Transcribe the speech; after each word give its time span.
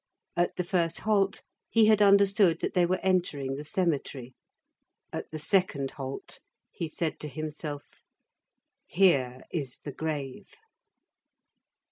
At 0.35 0.55
the 0.55 0.63
first 0.63 1.01
halt, 1.01 1.43
he 1.69 1.85
had 1.85 2.01
understood 2.01 2.59
that 2.61 2.73
they 2.73 2.87
were 2.87 2.97
entering 3.03 3.53
the 3.55 3.63
cemetery; 3.63 4.33
at 5.13 5.29
the 5.29 5.37
second 5.37 5.91
halt, 5.91 6.39
he 6.71 6.87
said 6.87 7.19
to 7.19 7.27
himself:— 7.27 8.01
"Here 8.87 9.41
is 9.51 9.77
the 9.85 9.91
grave." 9.91 10.55